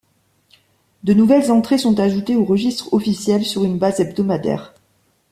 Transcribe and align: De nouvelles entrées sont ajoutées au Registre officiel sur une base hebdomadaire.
De 1.03 1.13
nouvelles 1.13 1.51
entrées 1.51 1.77
sont 1.77 1.99
ajoutées 1.99 2.35
au 2.35 2.43
Registre 2.43 2.91
officiel 2.91 3.45
sur 3.45 3.63
une 3.63 3.77
base 3.77 3.99
hebdomadaire. 3.99 4.73